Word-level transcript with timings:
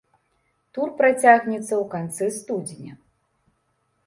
Тур 0.77 0.87
працягнецца 1.01 1.67
ў 1.77 1.83
канцы 1.93 2.25
студзеня. 2.39 2.93